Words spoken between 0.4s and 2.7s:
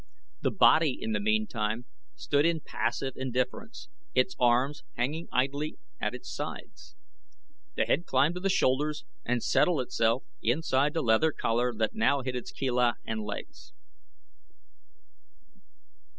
The body in the meantime stood in